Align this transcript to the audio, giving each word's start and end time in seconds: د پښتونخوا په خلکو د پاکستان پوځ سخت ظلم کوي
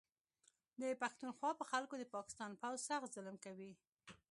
د 0.81 0.83
پښتونخوا 1.01 1.51
په 1.59 1.63
خلکو 1.71 1.95
د 1.99 2.03
پاکستان 2.15 2.51
پوځ 2.61 2.77
سخت 2.89 3.07
ظلم 3.15 3.35
کوي 3.45 3.71